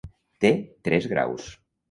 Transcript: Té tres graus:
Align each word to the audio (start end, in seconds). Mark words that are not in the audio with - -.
Té 0.45 0.49
tres 0.89 1.09
graus: 1.13 1.53